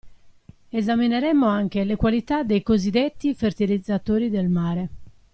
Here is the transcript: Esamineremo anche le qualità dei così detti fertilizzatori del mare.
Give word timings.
Esamineremo 0.69 1.45
anche 1.45 1.83
le 1.83 1.95
qualità 1.95 2.41
dei 2.41 2.63
così 2.63 2.89
detti 2.89 3.35
fertilizzatori 3.35 4.31
del 4.31 4.47
mare. 4.49 4.89